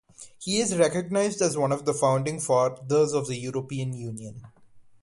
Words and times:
He 0.39 0.59
is 0.59 0.79
recognised 0.79 1.43
as 1.43 1.55
one 1.55 1.71
of 1.71 1.85
the 1.85 1.93
founding 1.93 2.39
fathers 2.39 3.13
of 3.13 3.27
the 3.27 3.35
European 3.37 3.93
Union. 3.93 4.41